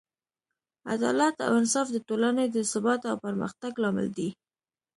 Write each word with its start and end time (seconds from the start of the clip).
عدالت 0.93 1.35
او 1.45 1.51
انصاف 1.61 1.87
د 1.91 1.97
ټولنې 2.07 2.45
د 2.49 2.57
ثبات 2.71 3.01
او 3.11 3.15
پرمختګ 3.25 3.71
لامل 3.83 4.07
دی. 4.17 4.29